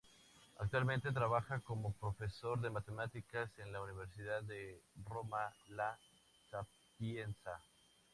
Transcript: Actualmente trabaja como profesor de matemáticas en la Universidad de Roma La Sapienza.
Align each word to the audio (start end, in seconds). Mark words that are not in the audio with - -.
Actualmente 0.57 1.11
trabaja 1.11 1.59
como 1.59 1.93
profesor 1.93 2.59
de 2.59 2.71
matemáticas 2.71 3.51
en 3.59 3.71
la 3.71 3.83
Universidad 3.83 4.41
de 4.41 4.81
Roma 5.05 5.53
La 5.67 5.95
Sapienza. 6.49 7.61